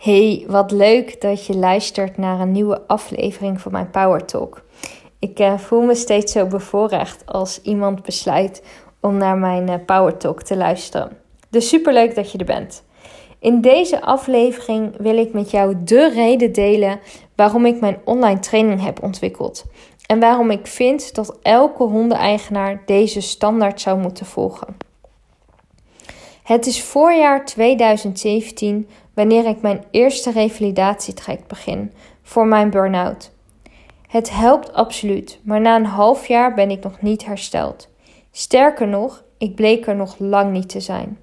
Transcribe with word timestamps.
Hey, 0.00 0.44
wat 0.48 0.70
leuk 0.70 1.20
dat 1.20 1.46
je 1.46 1.56
luistert 1.56 2.16
naar 2.16 2.40
een 2.40 2.52
nieuwe 2.52 2.82
aflevering 2.86 3.60
van 3.60 3.72
mijn 3.72 3.90
Power 3.90 4.24
Talk. 4.24 4.62
Ik 5.18 5.40
uh, 5.40 5.58
voel 5.58 5.82
me 5.82 5.94
steeds 5.94 6.32
zo 6.32 6.46
bevoorrecht 6.46 7.26
als 7.26 7.62
iemand 7.62 8.02
besluit 8.02 8.62
om 9.00 9.16
naar 9.16 9.36
mijn 9.38 9.70
uh, 9.70 9.74
Power 9.86 10.16
Talk 10.16 10.42
te 10.42 10.56
luisteren. 10.56 11.18
Dus 11.50 11.68
superleuk 11.68 12.14
dat 12.14 12.32
je 12.32 12.38
er 12.38 12.44
bent. 12.44 12.84
In 13.38 13.60
deze 13.60 14.00
aflevering 14.00 14.96
wil 14.98 15.16
ik 15.18 15.32
met 15.32 15.50
jou 15.50 15.76
de 15.84 16.10
reden 16.10 16.52
delen 16.52 17.00
waarom 17.36 17.66
ik 17.66 17.80
mijn 17.80 17.98
online 18.04 18.40
training 18.40 18.82
heb 18.82 19.02
ontwikkeld. 19.02 19.64
En 20.06 20.20
waarom 20.20 20.50
ik 20.50 20.66
vind 20.66 21.14
dat 21.14 21.38
elke 21.42 21.82
hondeneigenaar 21.82 22.82
deze 22.86 23.20
standaard 23.20 23.80
zou 23.80 23.98
moeten 23.98 24.26
volgen. 24.26 24.76
Het 26.42 26.66
is 26.66 26.82
voorjaar 26.82 27.44
2017 27.44 28.88
wanneer 29.20 29.46
ik 29.46 29.60
mijn 29.60 29.84
eerste 29.90 30.30
revalidatietraject 30.30 31.46
begin 31.46 31.92
voor 32.22 32.46
mijn 32.46 32.70
burn-out. 32.70 33.30
Het 34.06 34.30
helpt 34.30 34.72
absoluut, 34.72 35.38
maar 35.42 35.60
na 35.60 35.76
een 35.76 35.84
half 35.84 36.26
jaar 36.26 36.54
ben 36.54 36.70
ik 36.70 36.82
nog 36.82 37.00
niet 37.00 37.24
hersteld. 37.24 37.88
Sterker 38.30 38.88
nog, 38.88 39.24
ik 39.38 39.54
bleek 39.54 39.86
er 39.86 39.96
nog 39.96 40.18
lang 40.18 40.52
niet 40.52 40.68
te 40.68 40.80
zijn. 40.80 41.18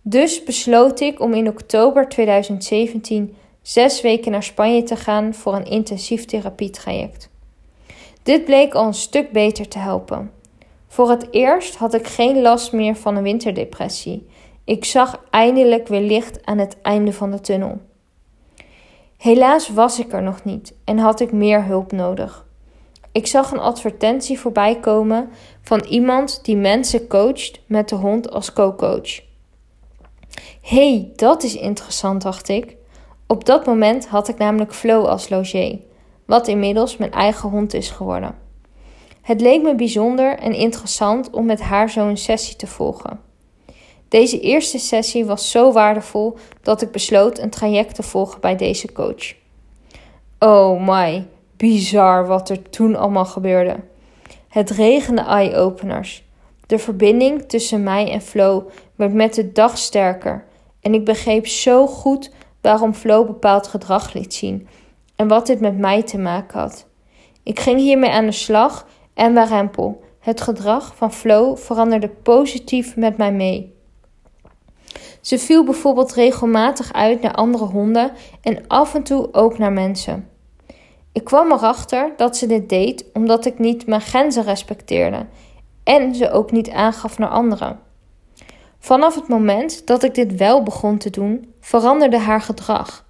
Dus 0.00 0.44
besloot 0.44 1.00
ik 1.00 1.20
om 1.20 1.34
in 1.34 1.48
oktober 1.48 2.08
2017 2.08 3.34
zes 3.60 4.00
weken 4.00 4.32
naar 4.32 4.42
Spanje 4.42 4.82
te 4.82 4.96
gaan 4.96 5.34
voor 5.34 5.54
een 5.54 5.66
intensief 5.66 6.24
therapietraject. 6.24 7.28
Dit 8.22 8.44
bleek 8.44 8.74
al 8.74 8.86
een 8.86 8.94
stuk 8.94 9.32
beter 9.32 9.68
te 9.68 9.78
helpen. 9.78 10.30
Voor 10.88 11.10
het 11.10 11.28
eerst 11.30 11.76
had 11.76 11.94
ik 11.94 12.06
geen 12.06 12.40
last 12.40 12.72
meer 12.72 12.96
van 12.96 13.16
een 13.16 13.22
winterdepressie 13.22 14.26
ik 14.72 14.84
zag 14.84 15.20
eindelijk 15.30 15.88
weer 15.88 16.00
licht 16.00 16.46
aan 16.46 16.58
het 16.58 16.76
einde 16.82 17.12
van 17.12 17.30
de 17.30 17.40
tunnel. 17.40 17.80
Helaas 19.16 19.68
was 19.68 19.98
ik 19.98 20.12
er 20.12 20.22
nog 20.22 20.44
niet 20.44 20.74
en 20.84 20.98
had 20.98 21.20
ik 21.20 21.32
meer 21.32 21.64
hulp 21.64 21.92
nodig. 21.92 22.46
Ik 23.12 23.26
zag 23.26 23.50
een 23.50 23.58
advertentie 23.58 24.38
voorbij 24.38 24.80
komen 24.80 25.30
van 25.62 25.80
iemand 25.80 26.44
die 26.44 26.56
mensen 26.56 27.06
coacht 27.06 27.60
met 27.66 27.88
de 27.88 27.94
hond 27.94 28.30
als 28.30 28.52
co-coach. 28.52 29.20
hey, 30.62 31.12
dat 31.16 31.42
is 31.42 31.56
interessant, 31.56 32.22
dacht 32.22 32.48
ik. 32.48 32.76
Op 33.26 33.44
dat 33.44 33.66
moment 33.66 34.08
had 34.08 34.28
ik 34.28 34.38
namelijk 34.38 34.74
Flo 34.74 35.04
als 35.04 35.28
logé, 35.28 35.80
wat 36.24 36.48
inmiddels 36.48 36.96
mijn 36.96 37.12
eigen 37.12 37.48
hond 37.48 37.74
is 37.74 37.90
geworden. 37.90 38.34
Het 39.22 39.40
leek 39.40 39.62
me 39.62 39.74
bijzonder 39.74 40.38
en 40.38 40.54
interessant 40.54 41.30
om 41.30 41.46
met 41.46 41.60
haar 41.60 41.90
zo'n 41.90 42.16
sessie 42.16 42.56
te 42.56 42.66
volgen. 42.66 43.30
Deze 44.12 44.40
eerste 44.40 44.78
sessie 44.78 45.24
was 45.24 45.50
zo 45.50 45.72
waardevol 45.72 46.36
dat 46.62 46.82
ik 46.82 46.90
besloot 46.90 47.38
een 47.38 47.50
traject 47.50 47.94
te 47.94 48.02
volgen 48.02 48.40
bij 48.40 48.56
deze 48.56 48.92
coach. 48.92 49.34
Oh 50.38 50.88
my, 50.88 51.26
bizar 51.56 52.26
wat 52.26 52.48
er 52.50 52.70
toen 52.70 52.96
allemaal 52.96 53.24
gebeurde. 53.24 53.76
Het 54.48 54.70
regende 54.70 55.22
eye-openers. 55.22 56.24
De 56.66 56.78
verbinding 56.78 57.48
tussen 57.48 57.82
mij 57.82 58.10
en 58.10 58.20
Flo 58.20 58.70
werd 58.94 59.12
met 59.12 59.34
de 59.34 59.52
dag 59.52 59.78
sterker 59.78 60.44
en 60.80 60.94
ik 60.94 61.04
begreep 61.04 61.46
zo 61.46 61.86
goed 61.86 62.30
waarom 62.60 62.94
Flo 62.94 63.24
bepaald 63.24 63.66
gedrag 63.66 64.12
liet 64.12 64.34
zien 64.34 64.68
en 65.16 65.28
wat 65.28 65.46
dit 65.46 65.60
met 65.60 65.78
mij 65.78 66.02
te 66.02 66.18
maken 66.18 66.60
had. 66.60 66.86
Ik 67.42 67.60
ging 67.60 67.78
hiermee 67.78 68.10
aan 68.10 68.26
de 68.26 68.32
slag 68.32 68.86
en 69.14 69.34
warempel. 69.34 70.02
Het 70.20 70.40
gedrag 70.40 70.96
van 70.96 71.12
Flo 71.12 71.54
veranderde 71.54 72.08
positief 72.08 72.96
met 72.96 73.16
mij 73.16 73.32
mee. 73.32 73.80
Ze 75.22 75.38
viel 75.38 75.64
bijvoorbeeld 75.64 76.12
regelmatig 76.12 76.92
uit 76.92 77.20
naar 77.20 77.34
andere 77.34 77.64
honden 77.64 78.12
en 78.40 78.66
af 78.66 78.94
en 78.94 79.02
toe 79.02 79.28
ook 79.32 79.58
naar 79.58 79.72
mensen. 79.72 80.28
Ik 81.12 81.24
kwam 81.24 81.52
erachter 81.52 82.12
dat 82.16 82.36
ze 82.36 82.46
dit 82.46 82.68
deed 82.68 83.04
omdat 83.12 83.44
ik 83.46 83.58
niet 83.58 83.86
mijn 83.86 84.00
grenzen 84.00 84.44
respecteerde 84.44 85.26
en 85.84 86.14
ze 86.14 86.30
ook 86.30 86.50
niet 86.50 86.70
aangaf 86.70 87.18
naar 87.18 87.28
anderen. 87.28 87.78
Vanaf 88.78 89.14
het 89.14 89.28
moment 89.28 89.86
dat 89.86 90.02
ik 90.02 90.14
dit 90.14 90.36
wel 90.36 90.62
begon 90.62 90.98
te 90.98 91.10
doen, 91.10 91.54
veranderde 91.60 92.18
haar 92.18 92.40
gedrag. 92.40 93.06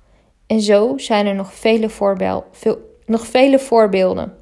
En 0.47 0.61
zo 0.61 0.99
zijn 0.99 1.27
er 1.27 1.35
nog 1.35 1.55
vele, 1.55 1.89
voorbeeld, 1.89 2.45
veel, 2.51 2.79
nog 3.07 3.27
vele 3.27 3.59
voorbeelden. 3.59 4.37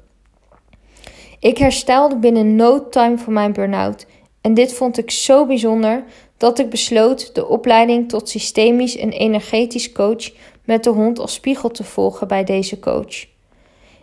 Ik 1.39 1.57
herstelde 1.57 2.15
binnen 2.15 2.55
no 2.55 2.89
time 2.89 3.17
van 3.17 3.33
mijn 3.33 3.53
burn-out 3.53 4.05
en 4.41 4.53
dit 4.53 4.73
vond 4.73 4.97
ik 4.97 5.11
zo 5.11 5.45
bijzonder 5.45 6.03
dat 6.41 6.59
ik 6.59 6.69
besloot 6.69 7.35
de 7.35 7.47
opleiding 7.47 8.09
tot 8.09 8.29
systemisch 8.29 8.97
en 8.97 9.11
energetisch 9.11 9.91
coach 9.91 10.31
met 10.63 10.83
de 10.83 10.89
hond 10.89 11.19
als 11.19 11.33
spiegel 11.33 11.69
te 11.69 11.83
volgen 11.83 12.27
bij 12.27 12.43
deze 12.43 12.79
coach. 12.79 13.25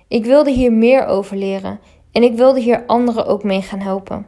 Ik 0.08 0.24
wilde 0.24 0.50
hier 0.50 0.72
meer 0.72 1.06
over 1.06 1.36
leren 1.36 1.80
en 2.12 2.22
ik 2.22 2.36
wilde 2.36 2.60
hier 2.60 2.84
anderen 2.86 3.26
ook 3.26 3.42
mee 3.42 3.62
gaan 3.62 3.80
helpen. 3.80 4.26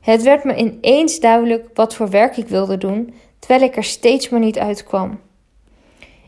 Het 0.00 0.22
werd 0.22 0.44
me 0.44 0.56
ineens 0.56 1.20
duidelijk 1.20 1.68
wat 1.74 1.94
voor 1.94 2.10
werk 2.10 2.36
ik 2.36 2.48
wilde 2.48 2.78
doen, 2.78 3.14
terwijl 3.38 3.62
ik 3.62 3.76
er 3.76 3.84
steeds 3.84 4.28
maar 4.28 4.40
niet 4.40 4.58
uitkwam. 4.58 5.20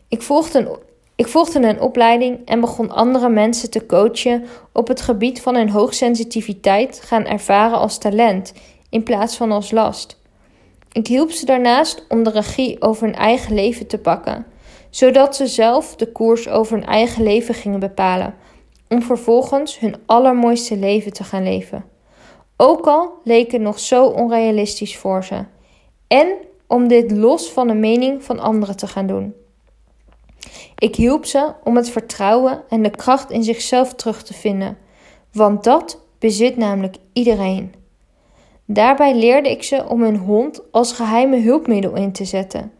Ik 0.07 0.21
volgde 0.21 0.59
een, 0.59 0.77
ik 1.15 1.27
volgde 1.27 1.67
een 1.67 1.81
opleiding 1.81 2.39
en 2.45 2.59
begon 2.59 2.91
andere 2.91 3.29
mensen 3.29 3.69
te 3.69 3.85
coachen 3.85 4.45
op 4.73 4.87
het 4.87 5.01
gebied 5.01 5.41
van 5.41 5.55
hun 5.55 5.69
hoogsensitiviteit 5.69 7.01
gaan 7.03 7.25
ervaren 7.25 7.77
als 7.77 7.97
talent 7.97 8.53
in 8.89 9.03
plaats 9.03 9.37
van 9.37 9.51
als 9.51 9.71
last. 9.71 10.19
Ik 10.91 11.07
hielp 11.07 11.31
ze 11.31 11.45
daarnaast 11.45 12.05
om 12.09 12.23
de 12.23 12.29
regie 12.29 12.81
over 12.81 13.05
hun 13.05 13.15
eigen 13.15 13.53
leven 13.53 13.87
te 13.87 13.97
pakken, 13.97 14.45
zodat 14.89 15.35
ze 15.35 15.47
zelf 15.47 15.95
de 15.95 16.11
koers 16.11 16.47
over 16.47 16.77
hun 16.77 16.85
eigen 16.85 17.23
leven 17.23 17.53
gingen 17.53 17.79
bepalen, 17.79 18.35
om 18.89 19.01
vervolgens 19.01 19.79
hun 19.79 19.95
allermooiste 20.05 20.77
leven 20.77 21.13
te 21.13 21.23
gaan 21.23 21.43
leven. 21.43 21.85
Ook 22.57 22.87
al 22.87 23.11
leek 23.23 23.51
het 23.51 23.61
nog 23.61 23.79
zo 23.79 24.05
onrealistisch 24.05 24.97
voor 24.97 25.23
ze. 25.23 25.45
En 26.07 26.35
om 26.67 26.87
dit 26.87 27.11
los 27.11 27.51
van 27.51 27.67
de 27.67 27.73
mening 27.73 28.23
van 28.23 28.39
anderen 28.39 28.77
te 28.77 28.87
gaan 28.87 29.07
doen. 29.07 29.33
Ik 30.77 30.95
hielp 30.95 31.25
ze 31.25 31.53
om 31.63 31.75
het 31.75 31.89
vertrouwen 31.89 32.63
en 32.69 32.83
de 32.83 32.89
kracht 32.89 33.29
in 33.29 33.43
zichzelf 33.43 33.93
terug 33.93 34.23
te 34.23 34.33
vinden, 34.33 34.77
want 35.31 35.63
dat 35.63 36.01
bezit 36.19 36.57
namelijk 36.57 36.95
iedereen. 37.13 37.80
Daarbij 38.73 39.15
leerde 39.15 39.49
ik 39.49 39.63
ze 39.63 39.85
om 39.87 40.01
hun 40.01 40.17
hond 40.17 40.61
als 40.71 40.91
geheime 40.91 41.39
hulpmiddel 41.39 41.95
in 41.95 42.11
te 42.11 42.25
zetten, 42.25 42.71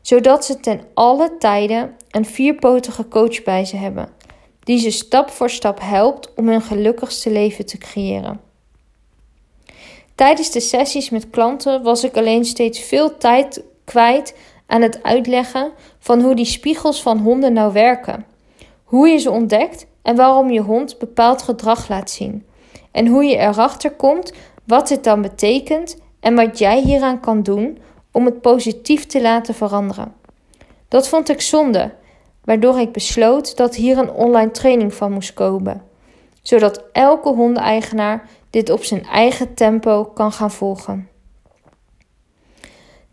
zodat 0.00 0.44
ze 0.44 0.60
ten 0.60 0.80
alle 0.94 1.36
tijden 1.38 1.94
een 2.10 2.24
vierpotige 2.24 3.08
coach 3.08 3.42
bij 3.42 3.64
ze 3.64 3.76
hebben, 3.76 4.08
die 4.60 4.78
ze 4.78 4.90
stap 4.90 5.30
voor 5.30 5.50
stap 5.50 5.80
helpt 5.80 6.34
om 6.34 6.48
hun 6.48 6.62
gelukkigste 6.62 7.30
leven 7.30 7.66
te 7.66 7.78
creëren. 7.78 8.40
Tijdens 10.14 10.50
de 10.50 10.60
sessies 10.60 11.10
met 11.10 11.30
klanten 11.30 11.82
was 11.82 12.04
ik 12.04 12.16
alleen 12.16 12.44
steeds 12.44 12.80
veel 12.80 13.16
tijd 13.16 13.62
kwijt 13.84 14.36
aan 14.66 14.82
het 14.82 15.02
uitleggen 15.02 15.72
van 15.98 16.20
hoe 16.20 16.34
die 16.34 16.44
spiegels 16.44 17.02
van 17.02 17.18
honden 17.18 17.52
nou 17.52 17.72
werken, 17.72 18.26
hoe 18.84 19.08
je 19.08 19.18
ze 19.18 19.30
ontdekt 19.30 19.86
en 20.02 20.16
waarom 20.16 20.50
je 20.50 20.60
hond 20.60 20.98
bepaald 20.98 21.42
gedrag 21.42 21.88
laat 21.88 22.10
zien, 22.10 22.46
en 22.90 23.06
hoe 23.06 23.24
je 23.24 23.36
erachter 23.36 23.90
komt 23.90 24.32
wat 24.66 24.88
dit 24.88 25.04
dan 25.04 25.22
betekent 25.22 25.96
en 26.20 26.34
wat 26.34 26.58
jij 26.58 26.80
hieraan 26.80 27.20
kan 27.20 27.42
doen 27.42 27.78
om 28.12 28.24
het 28.24 28.40
positief 28.40 29.06
te 29.06 29.22
laten 29.22 29.54
veranderen. 29.54 30.14
Dat 30.88 31.08
vond 31.08 31.28
ik 31.28 31.40
zonde, 31.40 31.92
waardoor 32.44 32.78
ik 32.78 32.92
besloot 32.92 33.56
dat 33.56 33.74
hier 33.74 33.98
een 33.98 34.10
online 34.10 34.50
training 34.50 34.94
van 34.94 35.12
moest 35.12 35.34
komen, 35.34 35.82
zodat 36.42 36.84
elke 36.92 37.28
hondeneigenaar 37.28 38.28
dit 38.50 38.70
op 38.70 38.84
zijn 38.84 39.04
eigen 39.04 39.54
tempo 39.54 40.04
kan 40.04 40.32
gaan 40.32 40.50
volgen. 40.50 41.08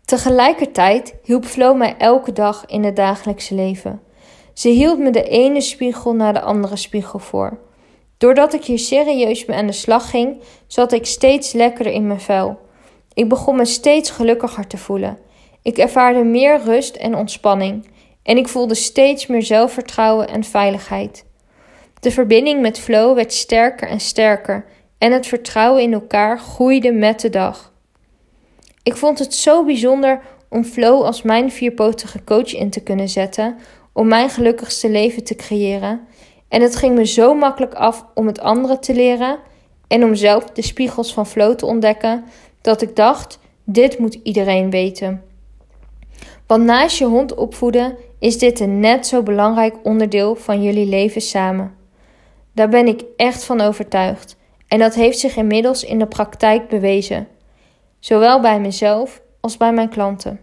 Tegelijkertijd 0.04 1.14
hielp 1.22 1.44
Flo 1.44 1.74
mij 1.74 1.96
elke 1.98 2.32
dag 2.32 2.66
in 2.66 2.84
het 2.84 2.96
dagelijkse 2.96 3.54
leven. 3.54 4.02
Ze 4.52 4.68
hield 4.68 4.98
me 4.98 5.10
de 5.10 5.22
ene 5.22 5.60
spiegel 5.60 6.14
naar 6.14 6.32
de 6.32 6.40
andere 6.40 6.76
spiegel 6.76 7.18
voor. 7.18 7.58
Doordat 8.18 8.54
ik 8.54 8.64
hier 8.64 8.78
serieus 8.78 9.44
mee 9.44 9.56
aan 9.56 9.66
de 9.66 9.72
slag 9.72 10.10
ging, 10.10 10.40
zat 10.66 10.92
ik 10.92 11.06
steeds 11.06 11.52
lekkerder 11.52 11.92
in 11.92 12.06
mijn 12.06 12.20
vel. 12.20 12.58
Ik 13.14 13.28
begon 13.28 13.56
me 13.56 13.64
steeds 13.64 14.10
gelukkiger 14.10 14.66
te 14.66 14.76
voelen. 14.76 15.18
Ik 15.62 15.78
ervaarde 15.78 16.24
meer 16.24 16.60
rust 16.64 16.96
en 16.96 17.14
ontspanning. 17.14 17.86
En 18.22 18.36
ik 18.36 18.48
voelde 18.48 18.74
steeds 18.74 19.26
meer 19.26 19.42
zelfvertrouwen 19.42 20.28
en 20.28 20.44
veiligheid. 20.44 21.24
De 22.00 22.10
verbinding 22.10 22.60
met 22.60 22.78
Flo 22.78 23.14
werd 23.14 23.32
sterker 23.32 23.88
en 23.88 24.00
sterker 24.00 24.64
en 24.98 25.12
het 25.12 25.26
vertrouwen 25.26 25.82
in 25.82 25.92
elkaar 25.92 26.38
groeide 26.38 26.92
met 26.92 27.20
de 27.20 27.30
dag. 27.30 27.72
Ik 28.82 28.96
vond 28.96 29.18
het 29.18 29.34
zo 29.34 29.64
bijzonder 29.64 30.20
om 30.48 30.64
Flo 30.64 31.02
als 31.02 31.22
mijn 31.22 31.52
vierpotige 31.52 32.24
coach 32.24 32.54
in 32.54 32.70
te 32.70 32.82
kunnen 32.82 33.08
zetten 33.08 33.56
om 33.92 34.08
mijn 34.08 34.30
gelukkigste 34.30 34.90
leven 34.90 35.24
te 35.24 35.34
creëren 35.34 36.06
en 36.54 36.62
het 36.62 36.76
ging 36.76 36.94
me 36.94 37.06
zo 37.06 37.34
makkelijk 37.34 37.74
af 37.74 38.06
om 38.14 38.26
het 38.26 38.40
anderen 38.40 38.80
te 38.80 38.94
leren 38.94 39.38
en 39.88 40.04
om 40.04 40.14
zelf 40.14 40.44
de 40.44 40.62
spiegels 40.62 41.14
van 41.14 41.26
Flo 41.26 41.54
te 41.54 41.66
ontdekken, 41.66 42.24
dat 42.60 42.82
ik 42.82 42.96
dacht: 42.96 43.38
dit 43.64 43.98
moet 43.98 44.18
iedereen 44.22 44.70
weten. 44.70 45.22
Want 46.46 46.64
naast 46.64 46.98
je 46.98 47.04
hond 47.04 47.34
opvoeden 47.34 47.96
is 48.18 48.38
dit 48.38 48.60
een 48.60 48.80
net 48.80 49.06
zo 49.06 49.22
belangrijk 49.22 49.76
onderdeel 49.82 50.34
van 50.34 50.62
jullie 50.62 50.86
leven 50.86 51.20
samen. 51.20 51.74
Daar 52.52 52.68
ben 52.68 52.86
ik 52.86 53.04
echt 53.16 53.44
van 53.44 53.60
overtuigd 53.60 54.36
en 54.68 54.78
dat 54.78 54.94
heeft 54.94 55.18
zich 55.18 55.36
inmiddels 55.36 55.84
in 55.84 55.98
de 55.98 56.06
praktijk 56.06 56.68
bewezen, 56.68 57.28
zowel 57.98 58.40
bij 58.40 58.60
mezelf 58.60 59.22
als 59.40 59.56
bij 59.56 59.72
mijn 59.72 59.88
klanten. 59.88 60.40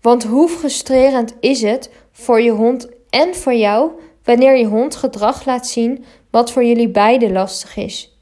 Want 0.00 0.24
hoe 0.24 0.48
frustrerend 0.48 1.34
is 1.40 1.62
het 1.62 1.90
voor 2.12 2.40
je 2.40 2.50
hond 2.50 2.88
en 3.10 3.34
voor 3.34 3.54
jou 3.54 3.90
wanneer 4.28 4.56
je 4.56 4.66
hond 4.66 4.96
gedrag 4.96 5.44
laat 5.44 5.66
zien 5.66 6.04
wat 6.30 6.52
voor 6.52 6.64
jullie 6.64 6.88
beiden 6.88 7.32
lastig 7.32 7.76
is? 7.76 8.18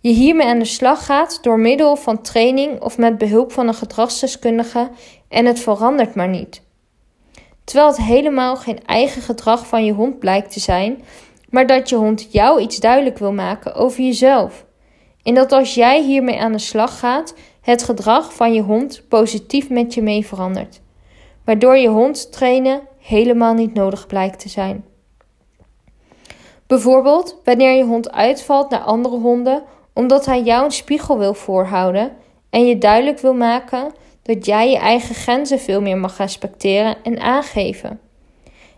Je 0.00 0.10
hiermee 0.10 0.46
aan 0.46 0.58
de 0.58 0.64
slag 0.64 1.04
gaat 1.04 1.42
door 1.42 1.58
middel 1.58 1.96
van 1.96 2.22
training 2.22 2.80
of 2.80 2.98
met 2.98 3.18
behulp 3.18 3.52
van 3.52 3.68
een 3.68 3.74
gedragsdeskundige 3.74 4.90
en 5.28 5.46
het 5.46 5.60
verandert 5.60 6.14
maar 6.14 6.28
niet. 6.28 6.62
Terwijl 7.64 7.88
het 7.88 7.96
helemaal 7.96 8.56
geen 8.56 8.84
eigen 8.86 9.22
gedrag 9.22 9.66
van 9.66 9.84
je 9.84 9.92
hond 9.92 10.18
blijkt 10.18 10.52
te 10.52 10.60
zijn, 10.60 11.02
maar 11.50 11.66
dat 11.66 11.88
je 11.88 11.96
hond 11.96 12.28
jou 12.32 12.60
iets 12.60 12.76
duidelijk 12.76 13.18
wil 13.18 13.32
maken 13.32 13.74
over 13.74 14.00
jezelf. 14.00 14.64
En 15.22 15.34
dat 15.34 15.52
als 15.52 15.74
jij 15.74 16.02
hiermee 16.02 16.40
aan 16.40 16.52
de 16.52 16.58
slag 16.58 16.98
gaat, 16.98 17.34
het 17.60 17.82
gedrag 17.82 18.34
van 18.34 18.52
je 18.52 18.62
hond 18.62 19.02
positief 19.08 19.70
met 19.70 19.94
je 19.94 20.02
mee 20.02 20.26
verandert. 20.26 20.80
Waardoor 21.44 21.76
je 21.76 21.88
hond 21.88 22.32
trainen 22.32 22.80
helemaal 22.98 23.54
niet 23.54 23.74
nodig 23.74 24.06
blijkt 24.06 24.40
te 24.40 24.48
zijn. 24.48 24.84
Bijvoorbeeld 26.68 27.36
wanneer 27.44 27.72
je 27.72 27.84
hond 27.84 28.12
uitvalt 28.12 28.70
naar 28.70 28.80
andere 28.80 29.18
honden 29.18 29.62
omdat 29.92 30.26
hij 30.26 30.42
jou 30.42 30.64
een 30.64 30.70
spiegel 30.70 31.18
wil 31.18 31.34
voorhouden 31.34 32.12
en 32.50 32.66
je 32.66 32.78
duidelijk 32.78 33.18
wil 33.18 33.34
maken 33.34 33.92
dat 34.22 34.46
jij 34.46 34.70
je 34.70 34.78
eigen 34.78 35.14
grenzen 35.14 35.60
veel 35.60 35.80
meer 35.80 35.98
mag 35.98 36.16
respecteren 36.16 36.96
en 37.02 37.20
aangeven. 37.20 38.00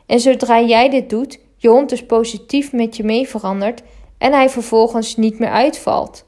En 0.07 0.21
zodra 0.21 0.61
jij 0.61 0.91
dit 0.91 1.11
doet, 1.11 1.39
je 1.57 1.69
hond 1.69 1.89
dus 1.89 2.07
positief 2.07 2.73
met 2.73 2.97
je 2.97 3.05
mee 3.05 3.29
verandert 3.29 3.83
en 4.19 4.33
hij 4.33 4.51
vervolgens 4.51 5.17
niet 5.17 5.39
meer 5.39 5.51
uitvalt. 5.51 6.25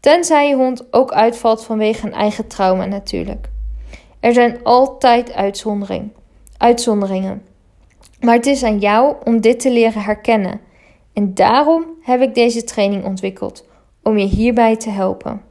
Tenzij 0.00 0.48
je 0.48 0.54
hond 0.54 0.92
ook 0.92 1.12
uitvalt 1.12 1.64
vanwege 1.64 2.06
een 2.06 2.14
eigen 2.14 2.46
trauma 2.46 2.84
natuurlijk. 2.84 3.48
Er 4.20 4.32
zijn 4.32 4.60
altijd 4.62 5.32
uitzondering, 5.32 6.10
uitzonderingen. 6.56 7.42
Maar 8.20 8.34
het 8.34 8.46
is 8.46 8.62
aan 8.62 8.78
jou 8.78 9.14
om 9.24 9.40
dit 9.40 9.60
te 9.60 9.70
leren 9.70 10.02
herkennen. 10.02 10.60
En 11.16 11.34
daarom 11.34 11.84
heb 12.00 12.20
ik 12.20 12.34
deze 12.34 12.64
training 12.64 13.04
ontwikkeld, 13.04 13.64
om 14.02 14.18
je 14.18 14.26
hierbij 14.26 14.76
te 14.76 14.90
helpen. 14.90 15.42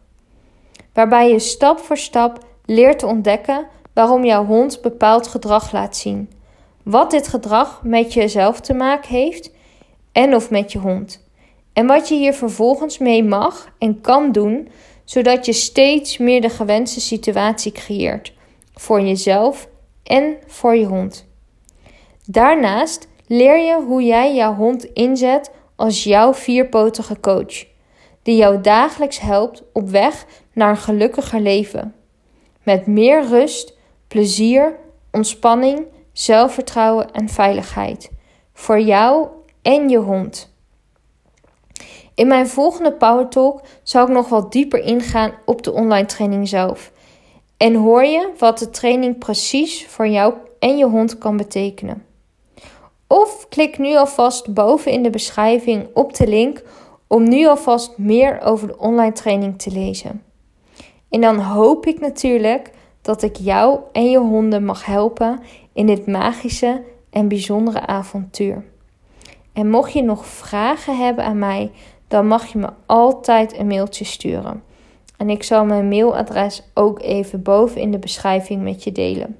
Waarbij 0.93 1.29
je 1.29 1.39
stap 1.39 1.79
voor 1.79 1.97
stap 1.97 2.45
leert 2.65 2.99
te 2.99 3.05
ontdekken 3.05 3.67
waarom 3.93 4.25
jouw 4.25 4.45
hond 4.45 4.81
bepaald 4.81 5.27
gedrag 5.27 5.71
laat 5.71 5.97
zien. 5.97 6.29
Wat 6.83 7.11
dit 7.11 7.27
gedrag 7.27 7.83
met 7.83 8.13
jezelf 8.13 8.59
te 8.59 8.73
maken 8.73 9.09
heeft 9.09 9.51
en 10.11 10.35
of 10.35 10.49
met 10.49 10.71
je 10.71 10.79
hond. 10.79 11.27
En 11.73 11.87
wat 11.87 12.07
je 12.07 12.15
hier 12.15 12.33
vervolgens 12.33 12.97
mee 12.97 13.23
mag 13.23 13.73
en 13.77 14.01
kan 14.01 14.31
doen, 14.31 14.69
zodat 15.03 15.45
je 15.45 15.53
steeds 15.53 16.17
meer 16.17 16.41
de 16.41 16.49
gewenste 16.49 17.01
situatie 17.01 17.71
creëert 17.71 18.33
voor 18.73 19.01
jezelf 19.01 19.67
en 20.03 20.37
voor 20.47 20.75
je 20.75 20.85
hond. 20.85 21.25
Daarnaast 22.25 23.07
leer 23.27 23.57
je 23.57 23.83
hoe 23.87 24.03
jij 24.03 24.35
jouw 24.35 24.55
hond 24.55 24.83
inzet 24.83 25.51
als 25.75 26.03
jouw 26.03 26.33
vierpotige 26.33 27.19
coach, 27.19 27.65
die 28.21 28.35
jou 28.35 28.61
dagelijks 28.61 29.19
helpt 29.19 29.63
op 29.73 29.89
weg 29.89 30.25
naar 30.53 30.69
een 30.69 30.77
gelukkiger 30.77 31.39
leven. 31.39 31.95
Met 32.63 32.87
meer 32.87 33.27
rust, 33.27 33.77
plezier, 34.07 34.75
ontspanning, 35.11 35.85
zelfvertrouwen 36.11 37.11
en 37.11 37.29
veiligheid. 37.29 38.11
Voor 38.53 38.79
jou 38.79 39.27
en 39.61 39.89
je 39.89 39.97
hond. 39.97 40.53
In 42.15 42.27
mijn 42.27 42.47
volgende 42.47 42.93
Power 42.93 43.27
Talk 43.27 43.61
zal 43.83 44.03
ik 44.03 44.13
nog 44.13 44.29
wat 44.29 44.51
dieper 44.51 44.79
ingaan 44.79 45.31
op 45.45 45.63
de 45.63 45.71
online 45.71 46.05
training 46.05 46.47
zelf. 46.47 46.91
En 47.57 47.75
hoor 47.75 48.03
je 48.03 48.31
wat 48.37 48.59
de 48.59 48.69
training 48.69 49.17
precies 49.17 49.87
voor 49.87 50.07
jou 50.07 50.33
en 50.59 50.77
je 50.77 50.85
hond 50.85 51.17
kan 51.17 51.37
betekenen. 51.37 52.05
Of 53.07 53.45
klik 53.49 53.77
nu 53.77 53.95
alvast 53.95 54.53
boven 54.53 54.91
in 54.91 55.03
de 55.03 55.09
beschrijving 55.09 55.87
op 55.93 56.13
de 56.15 56.27
link 56.27 56.63
om 57.07 57.29
nu 57.29 57.47
alvast 57.47 57.97
meer 57.97 58.41
over 58.41 58.67
de 58.67 58.77
online 58.77 59.11
training 59.11 59.59
te 59.59 59.71
lezen. 59.71 60.23
En 61.09 61.21
dan 61.21 61.39
hoop 61.39 61.85
ik 61.85 61.99
natuurlijk 61.99 62.71
dat 63.01 63.21
ik 63.21 63.35
jou 63.35 63.79
en 63.91 64.09
je 64.09 64.17
honden 64.17 64.65
mag 64.65 64.85
helpen 64.85 65.39
in 65.73 65.85
dit 65.85 66.07
magische 66.07 66.83
en 67.09 67.27
bijzondere 67.27 67.85
avontuur. 67.85 68.63
En 69.53 69.69
mocht 69.69 69.93
je 69.93 70.03
nog 70.03 70.25
vragen 70.25 70.97
hebben 70.97 71.25
aan 71.25 71.39
mij, 71.39 71.71
dan 72.07 72.27
mag 72.27 72.45
je 72.45 72.57
me 72.57 72.69
altijd 72.85 73.57
een 73.57 73.67
mailtje 73.67 74.05
sturen. 74.05 74.63
En 75.17 75.29
ik 75.29 75.43
zal 75.43 75.65
mijn 75.65 75.87
mailadres 75.87 76.63
ook 76.73 77.01
even 77.01 77.41
boven 77.41 77.81
in 77.81 77.91
de 77.91 77.99
beschrijving 77.99 78.63
met 78.63 78.83
je 78.83 78.91
delen. 78.91 79.37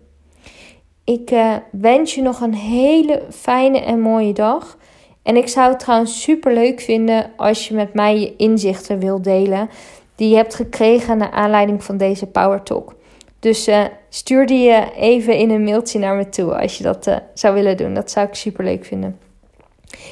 Ik 1.06 1.32
uh, 1.32 1.56
wens 1.72 2.16
je 2.16 2.22
nog 2.22 2.40
een 2.42 2.54
hele 2.54 3.22
fijne 3.30 3.80
en 3.80 4.02
mooie 4.02 4.34
dag. 4.34 4.78
En 5.24 5.36
ik 5.36 5.48
zou 5.48 5.70
het 5.70 5.80
trouwens 5.80 6.22
super 6.22 6.54
leuk 6.54 6.82
vinden 6.82 7.32
als 7.36 7.68
je 7.68 7.74
met 7.74 7.94
mij 7.94 8.20
je 8.20 8.36
inzichten 8.36 9.00
wilt 9.00 9.24
delen. 9.24 9.70
Die 10.16 10.30
je 10.30 10.36
hebt 10.36 10.56
gekregen 10.56 11.18
naar 11.18 11.32
aanleiding 11.32 11.84
van 11.84 11.98
deze 11.98 12.26
Power 12.26 12.64
Talk. 12.64 12.96
Dus 13.40 13.68
uh, 13.68 13.84
stuur 14.10 14.46
die 14.46 14.70
uh, 14.70 14.84
even 14.98 15.38
in 15.38 15.50
een 15.50 15.64
mailtje 15.64 16.00
naar 16.00 16.16
me 16.16 16.30
toe 16.30 16.62
als 16.62 16.78
je 16.78 16.84
dat 16.84 17.22
zou 17.34 17.54
willen 17.54 17.78
doen. 17.78 17.94
Dat 17.94 18.12
zou 18.12 18.28
ik 18.28 18.36
super 18.36 18.64
leuk 18.64 18.86
vinden. 18.86 19.20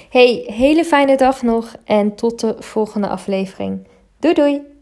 Hey, 0.10 0.44
hele 0.48 0.86
fijne 0.86 1.18
dag 1.18 1.42
nog 1.42 1.76
en 1.86 2.16
tot 2.16 2.40
de 2.40 2.56
volgende 2.60 3.08
aflevering. 3.08 3.88
Doei 4.20 4.34
doei! 4.34 4.73